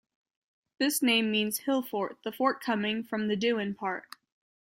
This 0.79 1.03
name 1.03 1.29
means 1.29 1.59
Hill-fort, 1.59 2.17
the 2.23 2.31
fort 2.31 2.59
coming 2.59 3.03
from 3.03 3.27
the 3.27 3.35
Duin 3.37 3.75
part. 3.77 4.05